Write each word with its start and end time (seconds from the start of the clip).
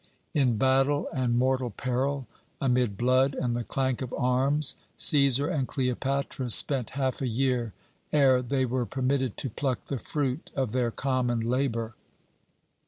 "In 0.33 0.57
battle 0.57 1.07
and 1.13 1.37
mortal 1.37 1.69
peril, 1.69 2.25
amid 2.59 2.97
blood 2.97 3.35
and 3.35 3.55
the 3.55 3.63
clank 3.63 4.01
of 4.01 4.11
arms, 4.13 4.75
Cæsar 4.97 5.53
and 5.53 5.67
Cleopatra 5.67 6.49
spent 6.49 6.89
half 6.97 7.21
a 7.21 7.27
year 7.27 7.71
ere 8.11 8.41
they 8.41 8.65
were 8.65 8.87
permitted 8.87 9.37
to 9.37 9.51
pluck 9.51 9.85
the 9.85 9.99
fruit 9.99 10.49
of 10.55 10.71
their 10.71 10.89
common 10.89 11.39
labour. 11.41 11.93